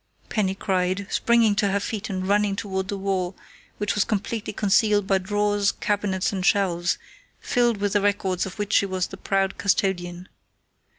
Penny 0.29 0.55
cried, 0.55 1.05
springing 1.11 1.53
to 1.57 1.67
her 1.67 1.79
feet 1.79 2.09
and 2.09 2.27
running 2.27 2.55
toward 2.55 2.87
the 2.87 2.97
wall 2.97 3.37
which 3.77 3.93
was 3.93 4.03
completely 4.03 4.51
concealed 4.51 5.05
by 5.05 5.19
drawers, 5.19 5.71
cabinets 5.71 6.33
and 6.33 6.43
shelves, 6.43 6.97
filled 7.39 7.77
with 7.77 7.93
the 7.93 8.01
records 8.01 8.47
of 8.47 8.57
which 8.57 8.73
she 8.73 8.87
was 8.87 9.05
the 9.05 9.17
proud 9.17 9.59
custodian. 9.59 10.27